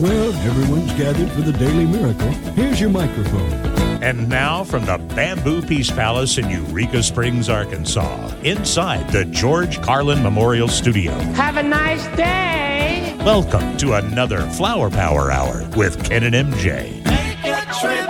[0.00, 2.28] Well, everyone's gathered for the Daily Miracle.
[2.54, 3.52] Here's your microphone.
[4.02, 10.20] And now from the Bamboo Peace Palace in Eureka Springs, Arkansas, inside the George Carlin
[10.20, 11.12] Memorial Studio.
[11.34, 13.14] Have a nice day.
[13.20, 17.04] Welcome to another Flower Power Hour with Ken and MJ.
[17.04, 18.08] Make a trip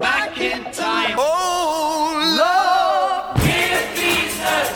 [0.00, 1.14] back in time.
[1.16, 4.28] Oh, Lord, give me a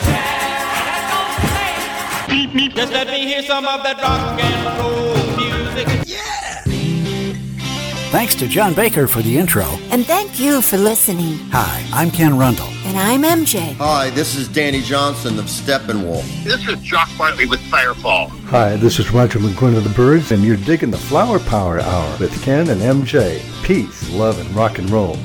[0.05, 2.29] chance.
[2.29, 2.73] Beep, beep.
[2.75, 5.36] Just let me hear some of that rock and roll music.
[8.09, 9.65] Thanks to John Baker for the intro.
[9.91, 11.37] And thank you for listening.
[11.51, 12.69] Hi, I'm Ken Rundle.
[12.85, 13.73] And I'm MJ.
[13.75, 16.23] Hi, this is Danny Johnson of Steppenwolf.
[16.45, 18.29] This is Jock Bartley with Firefall.
[18.45, 22.17] Hi, this is Roger McGuinn of the Byrds, and you're digging the Flower Power Hour
[22.17, 23.41] with Ken and MJ.
[23.65, 25.17] Peace, love, and rock and roll.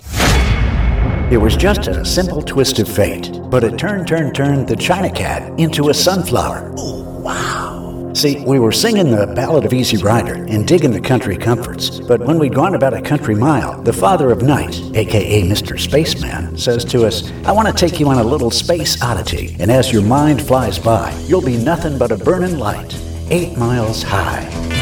[1.31, 5.09] It was just a simple twist of fate, but it turned, turned, turned the China
[5.09, 6.75] Cat into a sunflower.
[6.77, 7.72] Oh, wow.
[8.15, 12.21] See, we were singing the Ballad of Easy Rider and digging the country comforts, but
[12.21, 15.81] when we'd gone about a country mile, the father of night, aka Mr.
[15.81, 19.71] Spaceman, says to us, I want to take you on a little space oddity, and
[19.71, 22.95] as your mind flies by, you'll be nothing but a burning light,
[23.31, 24.82] eight miles high.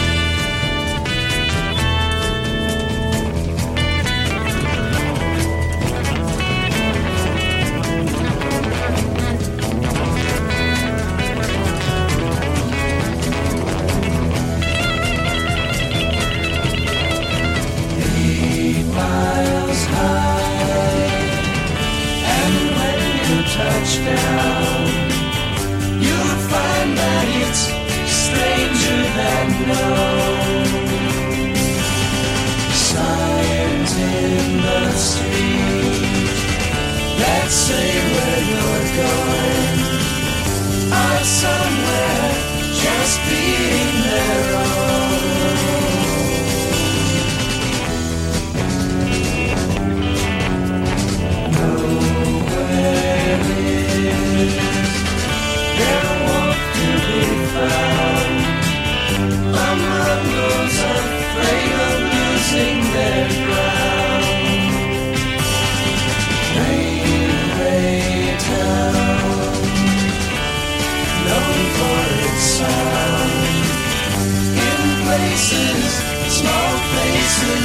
[38.96, 39.39] Where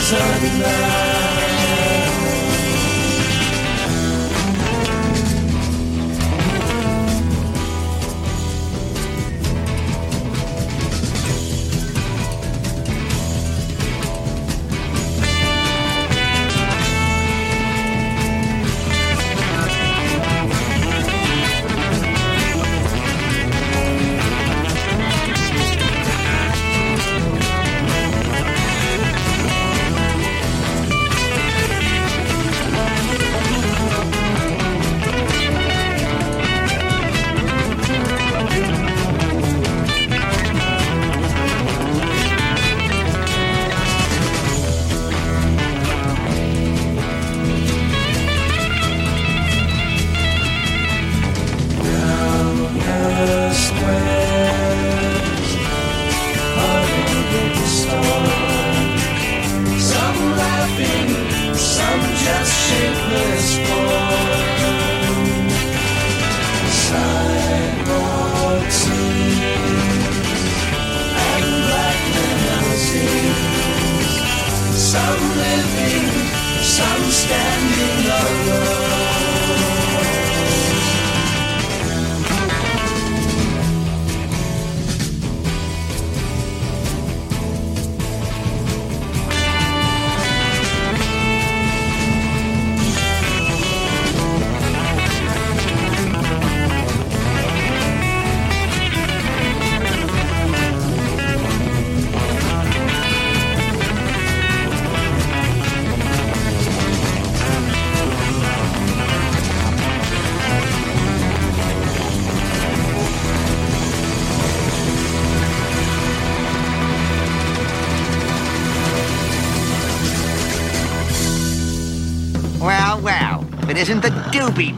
[0.08, 1.15] places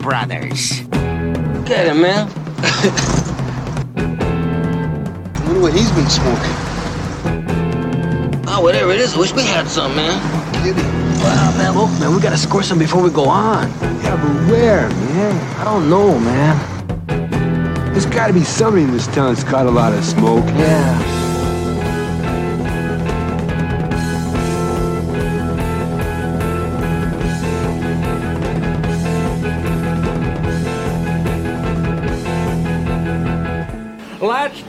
[0.08, 0.80] Brothers.
[1.68, 2.30] Get him, man.
[5.44, 6.56] wonder what he's been smoking.
[8.48, 10.18] Oh, whatever it is, I wish we had some, man.
[10.64, 10.82] Kitty.
[10.82, 13.68] Well, man, look, man, we gotta score some before we go on.
[14.02, 15.60] Yeah, but where, man?
[15.60, 16.56] I don't know, man.
[17.92, 20.46] There's gotta be somebody in this town that's caught a lot of smoke.
[20.46, 21.17] Yeah.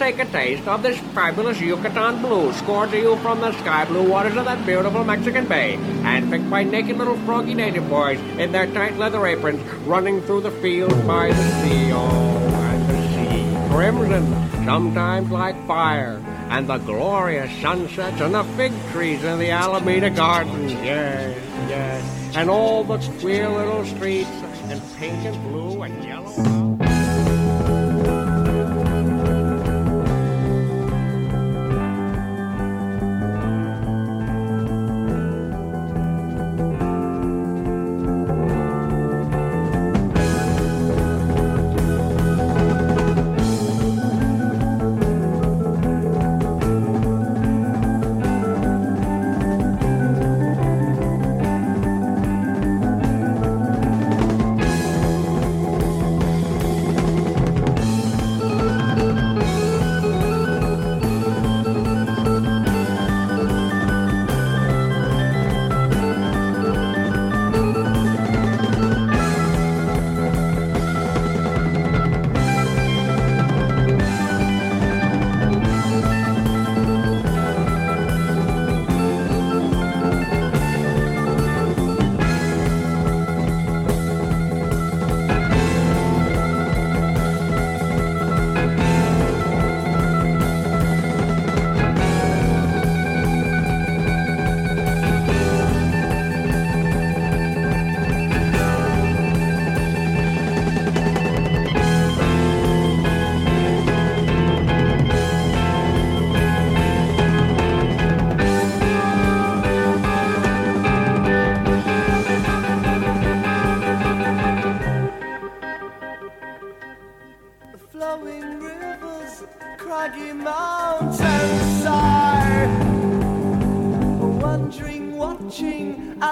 [0.09, 4.09] Take a taste of this fabulous Yucatan blue scored to you from the sky blue
[4.09, 8.51] waters of that beautiful Mexican Bay, and picked by naked little froggy native boys in
[8.51, 11.93] their tight leather aprons, running through the fields by the sea.
[11.93, 12.39] Oh,
[12.71, 19.23] and the sea, crimson, sometimes like fire, and the glorious sunsets and the fig trees
[19.23, 20.73] in the Alameda Gardens.
[20.73, 21.37] Yes,
[21.69, 24.31] yes, and all the queer little streets
[24.71, 26.68] and pink and blue and yellow.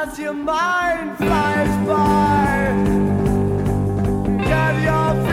[0.06, 2.72] as your mind flies by.
[4.48, 5.25] Get your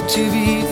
[0.00, 0.63] to be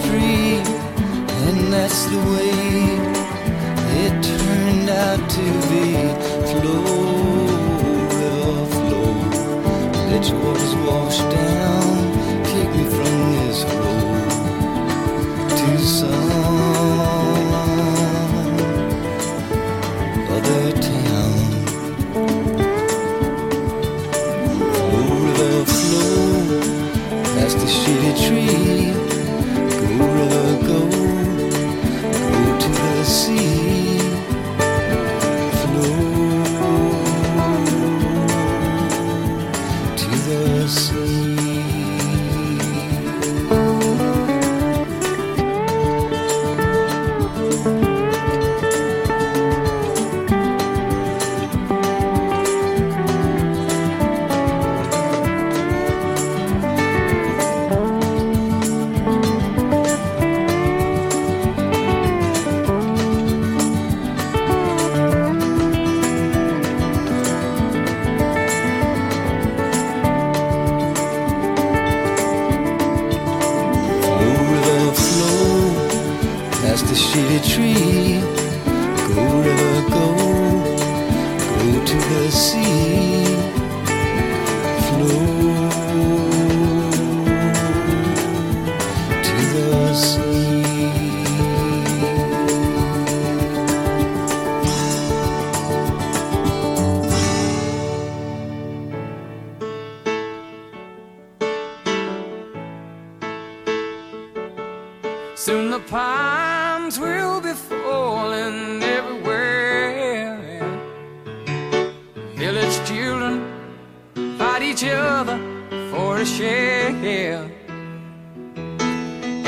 [117.23, 117.49] yeah.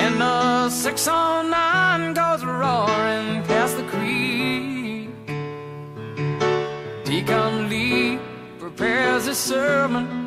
[0.03, 5.11] And the 609 goes roaring past the creek.
[7.05, 8.19] Deacon Lee
[8.59, 10.24] prepares his sermon.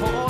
[0.00, 0.21] home.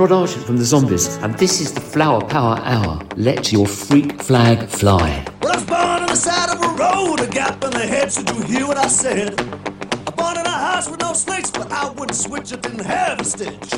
[0.00, 3.02] Rod Argent from the Zombies, and this is the Flower Power Hour.
[3.16, 5.26] Let your freak flag fly.
[5.42, 8.14] Well, I was born on the side of a road, a gap in the hedge.
[8.14, 9.38] Did you hear what I said?
[9.38, 12.50] I born in a house with no snakes, but I wouldn't switch.
[12.50, 13.74] I didn't have a stitch.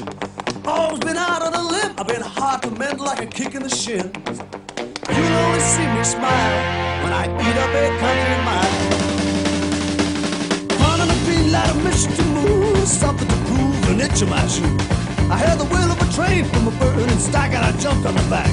[0.65, 1.93] Always been out on a limb.
[1.99, 4.15] I've been hard to mend like a kick in the shins.
[5.11, 8.75] You'll only see me smile when I eat up a country mile.
[10.79, 14.47] Running a beat like a mission to move, something to prove, an itch in my
[14.47, 14.79] shoe.
[15.33, 18.15] I had the wheel of a train from a burning stack and I jumped on
[18.15, 18.53] the back.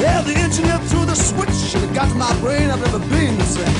[0.00, 2.70] Yeah, the engine engineer threw the switch and it got to my brain.
[2.70, 3.76] I've never been the same.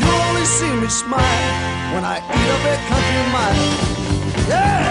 [0.00, 1.48] You only see me smile
[1.94, 3.68] when I eat up a country mile.
[4.52, 4.90] Yeah,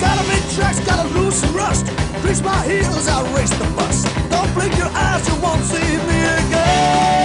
[0.00, 1.86] gotta make tracks, gotta lose some rust.
[2.22, 4.02] Grease my heels, I race the bus.
[4.30, 7.19] Don't blink your eyes, you won't see me again.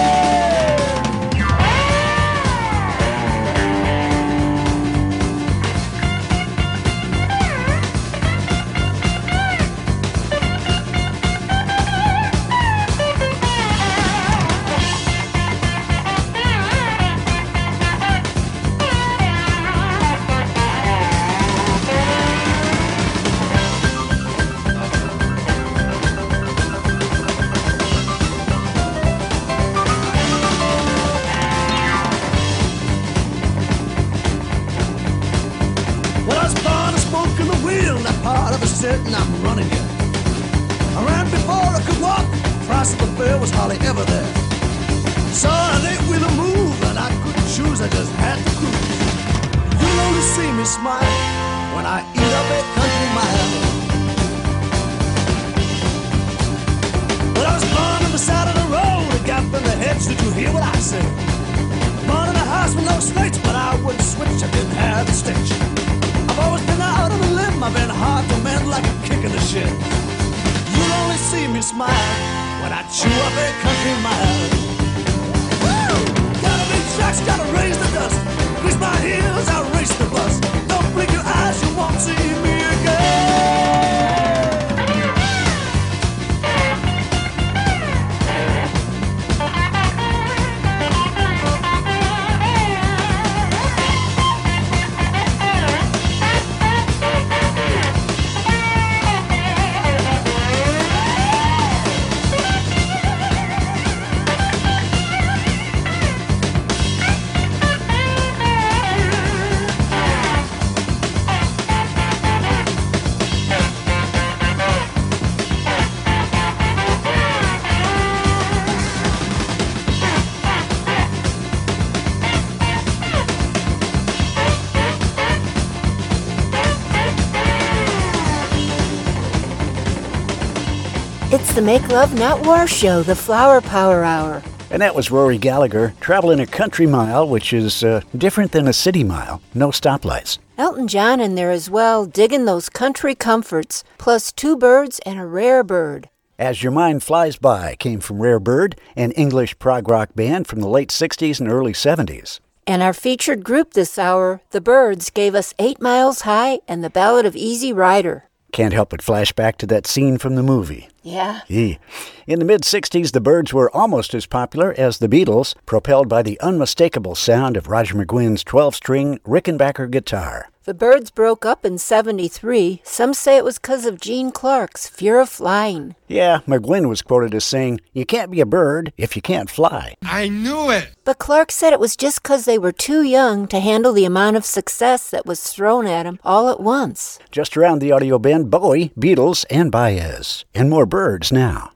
[131.66, 134.40] Make Love Not War show, the Flower Power Hour.
[134.70, 138.72] And that was Rory Gallagher traveling a country mile, which is uh, different than a
[138.72, 139.42] city mile.
[139.52, 140.38] No stoplights.
[140.56, 145.26] Elton John in there as well, digging those country comforts, plus two birds and a
[145.26, 146.08] rare bird.
[146.38, 150.60] As Your Mind Flies By came from Rare Bird, an English prog rock band from
[150.60, 152.38] the late 60s and early 70s.
[152.64, 156.90] And our featured group this hour, The Byrds, gave us Eight Miles High and the
[156.90, 158.26] Ballad of Easy Rider.
[158.52, 160.88] Can't help but flash back to that scene from the movie.
[161.02, 161.40] Yeah.
[161.48, 161.78] Yee.
[162.26, 166.22] In the mid 60s, the Byrds were almost as popular as the Beatles, propelled by
[166.22, 170.48] the unmistakable sound of Roger McGuinn's 12 string Rickenbacker guitar.
[170.66, 172.80] The Byrds broke up in 73.
[172.82, 175.94] Some say it was because of Gene Clark's Fear of Flying.
[176.08, 179.94] Yeah, McGuinn was quoted as saying, You can't be a bird if you can't fly.
[180.02, 180.88] I knew it!
[181.04, 184.38] But Clark said it was just because they were too young to handle the amount
[184.38, 187.20] of success that was thrown at them all at once.
[187.30, 190.44] Just around the audio band, Bowie, Beatles, and Baez.
[190.52, 191.70] And more Byrds now.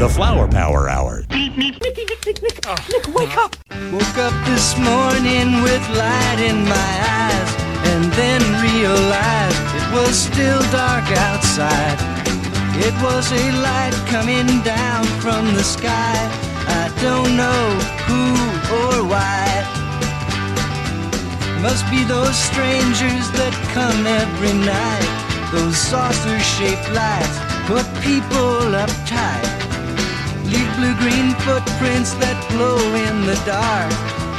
[0.00, 1.24] The Flower Power Hour.
[1.28, 1.76] Nick,
[3.12, 3.54] wake up!
[3.92, 7.50] Woke up this morning with light in my eyes
[7.84, 12.00] and then realized it was still dark outside.
[12.80, 16.16] It was a light coming down from the sky.
[16.64, 17.68] I don't know
[18.08, 18.24] who
[18.80, 19.44] or why.
[21.60, 25.52] Must be those strangers that come every night.
[25.52, 27.36] Those saucer shaped lights
[27.68, 29.59] put people uptight.
[30.50, 33.92] Leave blue green footprints that glow in the dark.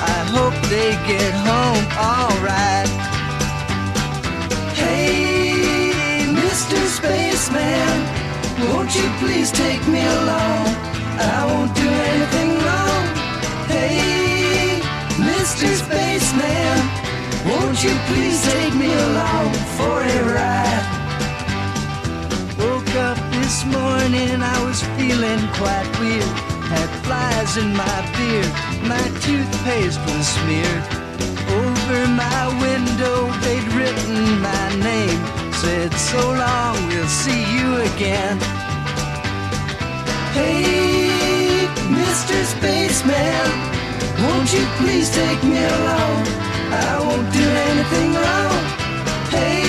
[0.03, 2.91] I hope they get home alright.
[4.75, 6.75] Hey, Mr.
[6.97, 7.95] Spaceman,
[8.67, 10.67] won't you please take me along?
[11.15, 13.03] I won't do anything wrong.
[13.71, 14.83] Hey,
[15.15, 15.67] Mr.
[15.79, 16.77] Spaceman,
[17.47, 20.91] won't you please take me along for a ride?
[23.41, 26.33] This morning I was feeling quite weird.
[26.73, 28.51] Had flies in my beard,
[28.93, 30.85] my toothpaste was smeared.
[31.61, 35.21] Over my window they'd written my name.
[35.61, 38.37] Said, so long, we'll see you again.
[40.37, 41.67] Hey,
[41.99, 42.37] Mr.
[42.53, 43.49] Spaceman,
[44.23, 46.19] won't you please take me along?
[46.87, 48.61] I won't do anything wrong.
[49.35, 49.65] Hey,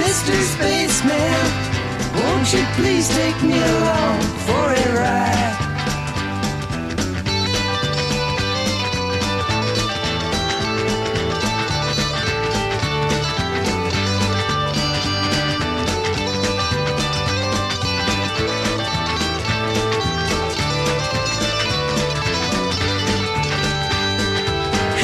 [0.00, 0.34] Mr.
[0.54, 1.73] Spaceman,
[2.16, 5.74] won't you please take me along for a ride?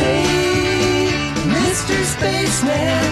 [0.01, 1.11] Hey,
[1.57, 1.97] Mr.
[2.15, 3.11] Spaceman,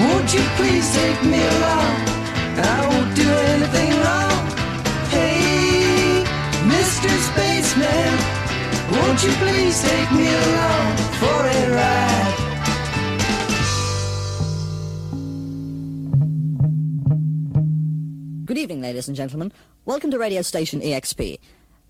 [0.00, 1.96] won't you please take me along?
[2.56, 2.83] I
[9.14, 12.34] won't you please take me along for a ride?
[18.44, 19.52] Good evening, ladies and gentlemen.
[19.84, 21.38] Welcome to radio station EXP.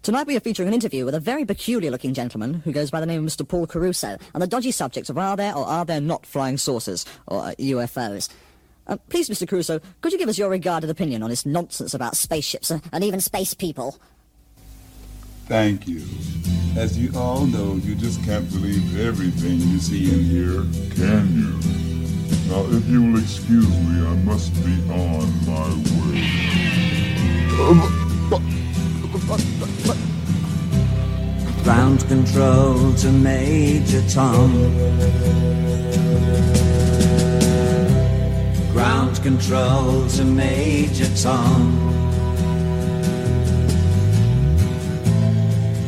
[0.02, 3.00] Tonight we are featuring an interview with a very peculiar looking gentleman who goes by
[3.00, 3.48] the name of Mr.
[3.48, 7.06] Paul Caruso on the dodgy subject of are there or are there not flying saucers,
[7.26, 8.28] or uh, UFOs.
[8.86, 9.48] Uh, please, Mr.
[9.48, 13.02] Caruso, could you give us your regarded opinion on this nonsense about spaceships uh, and
[13.02, 13.98] even space people?
[15.46, 16.02] Thank you.
[16.76, 20.64] As you all know, you just can't believe everything you see and hear,
[20.96, 21.52] can you?
[22.50, 25.68] Now, if you will excuse me, I must be on my
[26.02, 26.44] way.
[31.62, 34.52] Ground control to Major Tom.
[38.72, 42.03] Ground control to Major Tom.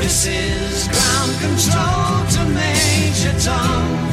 [0.00, 4.03] This is ground control to Major Tom.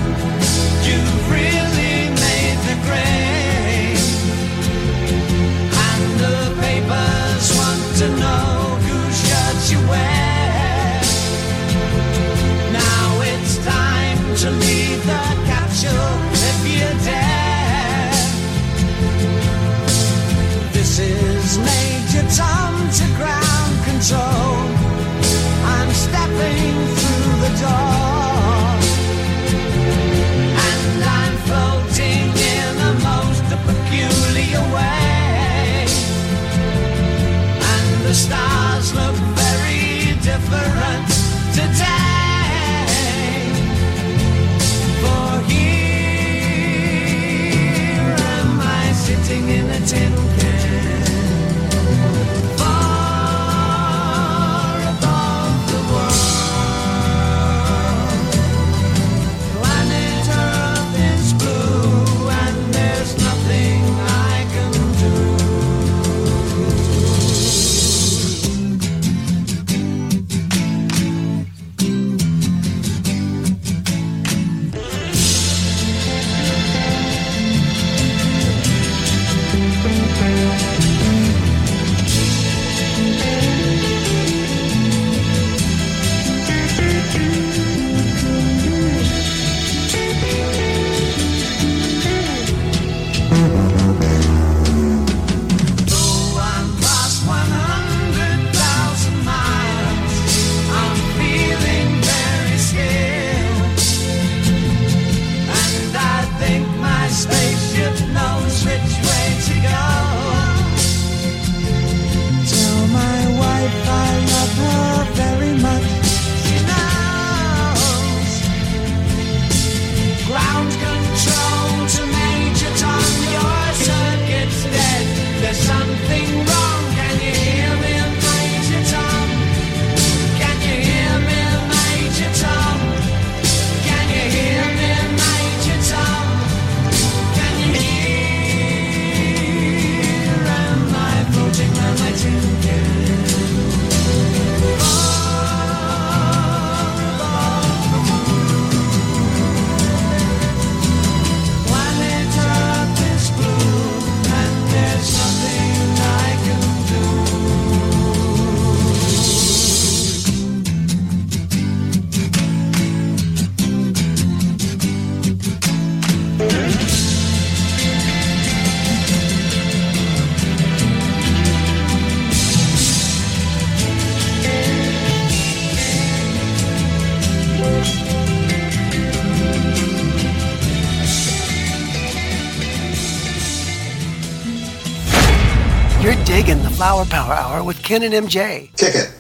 [187.52, 188.70] Hour with Ken and MJ.
[188.78, 189.11] Kick it.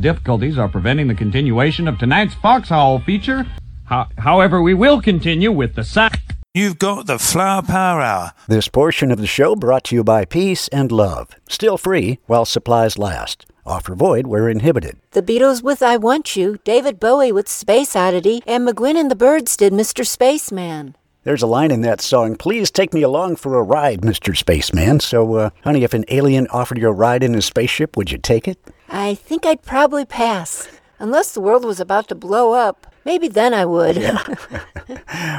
[0.00, 3.46] Difficulties are preventing the continuation of tonight's Foxhole feature.
[3.86, 6.08] Ho- however, we will continue with the sa-
[6.54, 8.32] You've got the Flower Power Hour.
[8.48, 11.28] This portion of the show brought to you by Peace and Love.
[11.48, 13.44] Still free while supplies last.
[13.66, 14.96] Offer void where inhibited.
[15.10, 19.16] The Beatles with I Want You, David Bowie with Space Oddity, and McGuinn and the
[19.16, 20.04] Byrds did Mr.
[20.06, 20.96] Spaceman.
[21.24, 24.34] There's a line in that song, please take me along for a ride, Mr.
[24.34, 25.00] Spaceman.
[25.00, 28.16] So, uh, honey, if an alien offered you a ride in his spaceship, would you
[28.16, 28.58] take it?
[28.90, 30.68] I think I'd probably pass.
[30.98, 32.86] Unless the world was about to blow up.
[33.04, 33.96] Maybe then I would.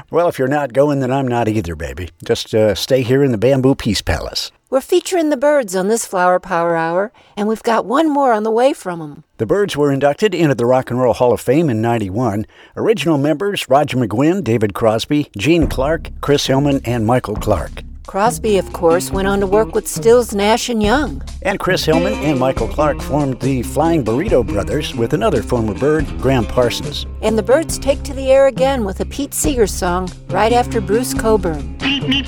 [0.09, 2.09] Well, if you're not going, then I'm not either, baby.
[2.23, 4.51] Just uh, stay here in the Bamboo Peace Palace.
[4.69, 8.43] We're featuring the Byrds on this Flower Power Hour, and we've got one more on
[8.43, 9.23] the way from them.
[9.37, 12.45] The Byrds were inducted into the Rock and Roll Hall of Fame in 91.
[12.75, 17.83] Original members Roger McGuinn, David Crosby, Gene Clark, Chris Hillman, and Michael Clarke.
[18.07, 21.21] Crosby, of course, went on to work with Stills, Nash, and Young.
[21.43, 26.07] And Chris Hillman and Michael Clarke formed the Flying Burrito Brothers with another former Byrd,
[26.19, 27.05] Gram Parsons.
[27.21, 30.81] And the Byrds take to the air again with a Pete Seeger song right after
[30.81, 31.77] Bruce Cockburn.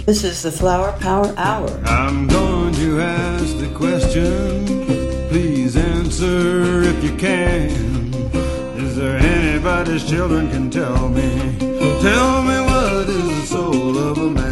[0.06, 1.70] This is the Flower Power Hour.
[1.86, 4.66] I'm going to ask the question.
[5.30, 7.72] Please answer if you can.
[8.78, 11.58] Is there anybody's children can tell me?
[12.02, 14.43] Tell me what is the soul of a man?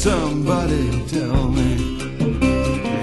[0.00, 2.00] Somebody tell me?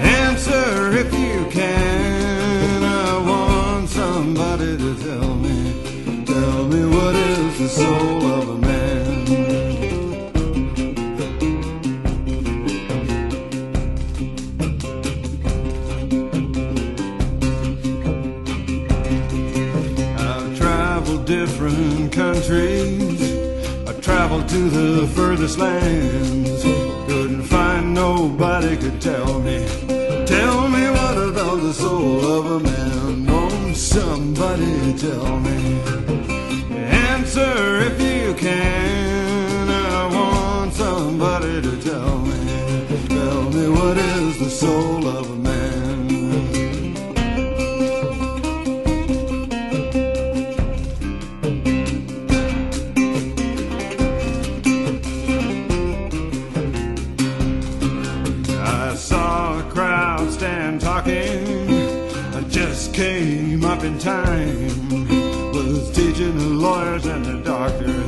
[0.02, 2.82] Answer if you can.
[2.82, 6.24] I want somebody to tell me.
[6.24, 9.26] Tell me what is the soul of a man?
[20.18, 23.22] I've traveled different countries.
[23.88, 26.87] I've traveled to the furthest lands.
[27.98, 29.58] Nobody could tell me.
[30.24, 33.26] Tell me what about the soul of a man?
[33.26, 35.58] Won't somebody tell me?
[37.10, 37.56] Answer
[37.88, 39.68] if you can.
[39.68, 42.40] I want somebody to tell me.
[43.08, 45.07] Tell me what is the soul
[66.58, 68.07] lawyers and the doctors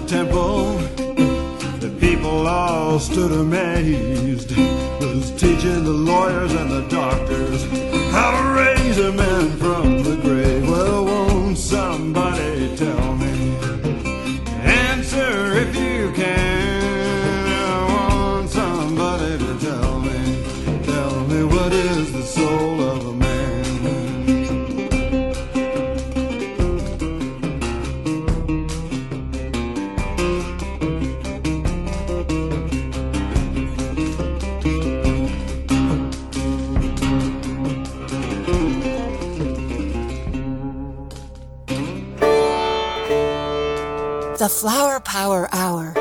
[0.00, 0.76] the temple,
[1.78, 4.56] the people all stood amazed.
[4.56, 7.64] Was teaching the lawyers and the doctors
[8.12, 10.59] how to raise a man from the grave.
[44.50, 45.99] Flower Power Hour.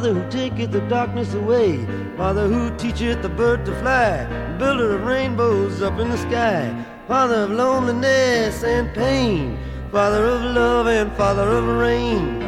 [0.00, 1.84] Father who taketh the darkness away,
[2.16, 4.24] Father who teacheth the bird to fly,
[4.56, 6.74] builder of rainbows up in the sky,
[7.06, 9.58] Father of loneliness and pain,
[9.92, 12.40] Father of love and Father of rain.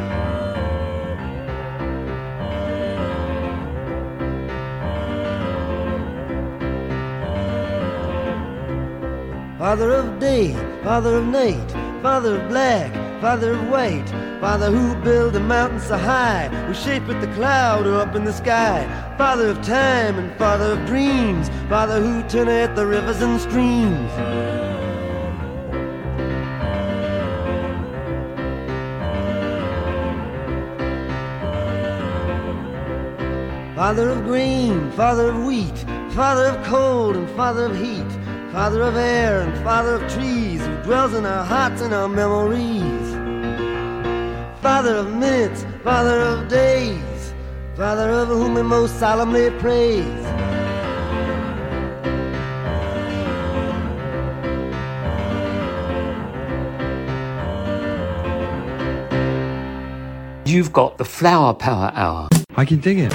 [9.59, 12.91] Father of day, Father of night, Father of black,
[13.21, 14.12] Father of white,
[14.43, 18.85] Father who built the mountains so high, who shapeth the cloud up in the sky,
[19.17, 24.11] Father of time and Father of dreams, Father who turneth the rivers and streams.
[33.77, 35.77] Father of grain, Father of wheat,
[36.11, 38.11] Father of cold and Father of heat,
[38.51, 42.92] Father of air and Father of trees, who dwells in our hearts and our memories.
[44.63, 47.33] Father of minutes, Father of days,
[47.75, 50.05] Father of whom we most solemnly praise.
[60.45, 62.29] You've got the Flower Power Hour.
[62.55, 63.11] I can dig it.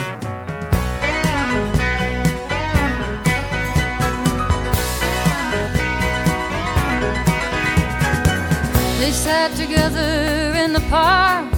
[9.00, 10.27] They sat together
[10.68, 11.50] in the park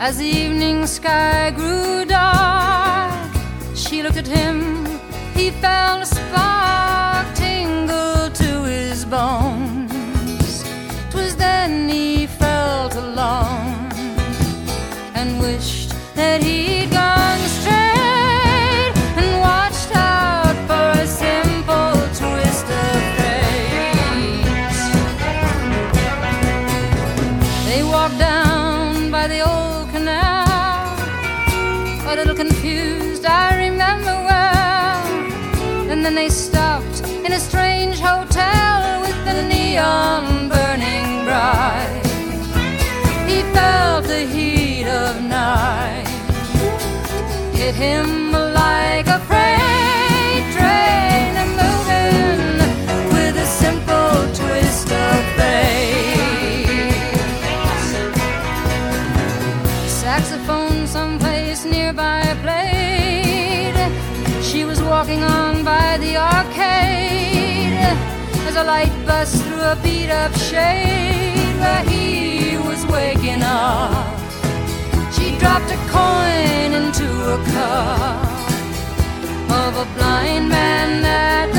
[0.00, 3.30] as the evening sky grew dark.
[3.74, 4.86] She looked at him,
[5.34, 10.64] he felt a spark tingle to his bones.
[11.10, 13.92] 'Twas then he felt alone
[15.18, 17.49] and wished that he'd gone
[47.72, 52.58] hit him like a freight train and moving
[53.14, 56.66] with a simple twist of fate.
[59.88, 63.76] Saxophone someplace nearby played.
[64.42, 67.78] She was walking on by the arcade
[68.48, 74.19] as a light bust through a beat up shade where he was waking up.
[75.40, 78.24] Dropped a coin into a cup
[79.50, 81.49] of a blind man at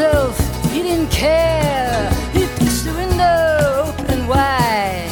[0.00, 0.38] himself
[0.72, 2.10] he didn't care.
[2.32, 5.10] He pushed the window open wide.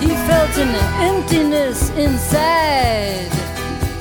[0.00, 0.74] He felt an
[1.08, 3.30] emptiness inside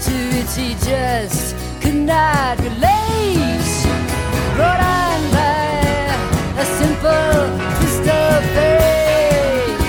[0.06, 3.72] to which he just could not relate.
[4.56, 5.80] Brought on by
[6.58, 7.38] a simple
[7.78, 9.80] twist of fate.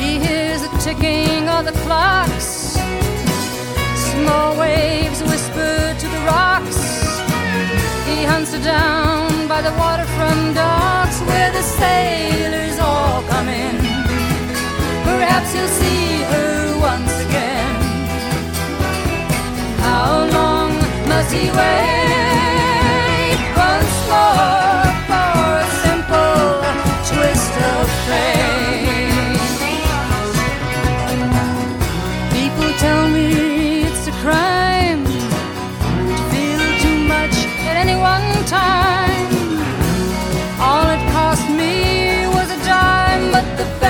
[0.00, 2.76] He hears the ticking of the clocks.
[4.10, 4.87] Small waves
[8.50, 13.76] Her down by the waterfront docks where the sailors all come in.
[15.04, 17.76] Perhaps he'll see her once again.
[19.80, 20.72] How long
[21.06, 24.67] must he wait once more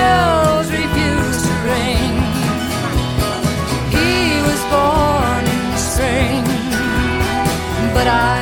[0.09, 2.13] bells refused to ring.
[3.95, 4.11] He
[4.47, 6.43] was born in spring,
[7.95, 8.39] but I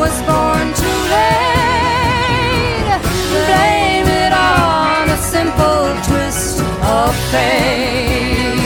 [0.00, 2.90] was born too late.
[3.48, 6.56] Blame it on a simple twist
[6.98, 8.59] of fate.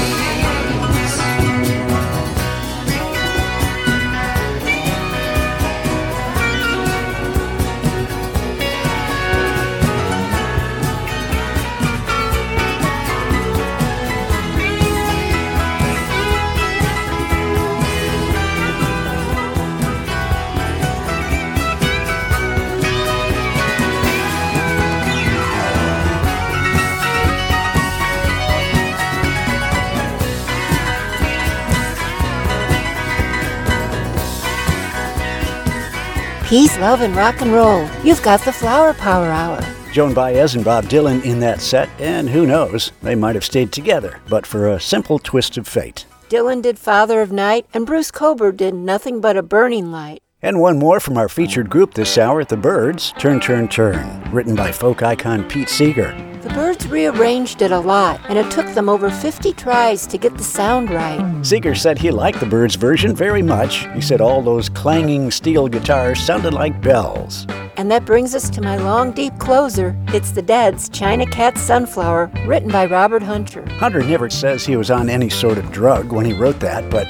[36.54, 37.84] Peace, love, and rock and roll.
[38.04, 39.60] You've got the Flower Power Hour.
[39.92, 43.72] Joan Baez and Bob Dylan in that set, and who knows, they might have stayed
[43.72, 46.06] together, but for a simple twist of fate.
[46.28, 50.22] Dylan did Father of Night, and Bruce Cockburn did Nothing But a Burning Light.
[50.42, 54.54] And one more from our featured group this hour, The Byrds, Turn, Turn, Turn, written
[54.54, 56.12] by folk icon Pete Seeger.
[56.44, 60.36] The Byrds rearranged it a lot, and it took them over 50 tries to get
[60.36, 61.42] the sound right.
[61.42, 63.86] Seeger said he liked the Byrds version very much.
[63.94, 67.46] He said all those clanging steel guitars sounded like bells.
[67.78, 69.96] And that brings us to my long, deep closer.
[70.08, 73.66] It's the Dead's China Cat Sunflower, written by Robert Hunter.
[73.76, 77.08] Hunter never says he was on any sort of drug when he wrote that, but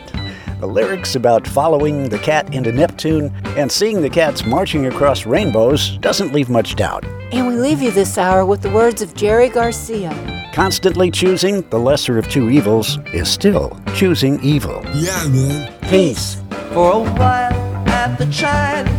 [0.60, 5.98] the lyrics about following the cat into Neptune and seeing the cats marching across rainbows
[5.98, 7.04] doesn't leave much doubt.
[7.32, 10.12] And we leave you this hour with the words of Jerry Garcia.
[10.52, 14.82] Constantly choosing the lesser of two evils is still choosing evil.
[14.94, 15.72] Yeah, man.
[15.90, 16.42] Peace.
[16.72, 18.90] For a while at the China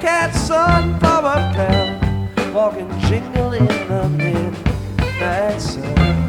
[0.00, 6.28] Cat Sunflower Town, walking jingle in the midnight sun.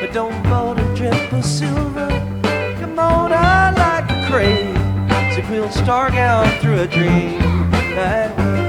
[0.00, 2.25] But don't vote a drip of silver.
[4.38, 7.40] I like we'll start out through a dream.
[7.70, 8.65] Night.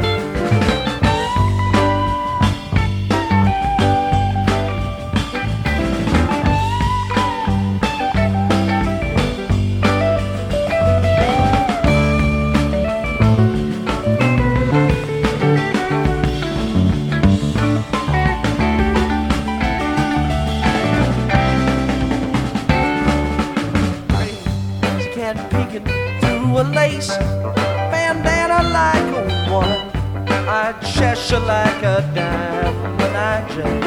[26.59, 27.15] A lace
[27.91, 29.69] bandana like a one.
[30.49, 33.17] I Cheshire like a diamond.
[33.17, 33.85] I just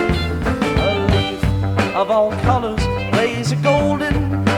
[0.79, 4.50] a leaf of all colors lays a golden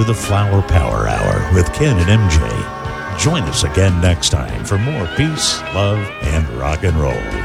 [0.00, 3.18] to the Flower Power Hour with Ken and MJ.
[3.18, 7.39] Join us again next time for more peace, love, and rock and roll.